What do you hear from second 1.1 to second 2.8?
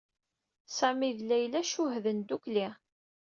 d Layla cuhden ddukkli.